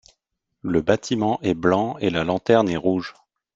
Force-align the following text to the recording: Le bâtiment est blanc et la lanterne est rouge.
Le 0.63 0.81
bâtiment 0.81 1.39
est 1.43 1.53
blanc 1.53 1.95
et 1.99 2.09
la 2.09 2.23
lanterne 2.23 2.67
est 2.69 2.75
rouge. 2.75 3.13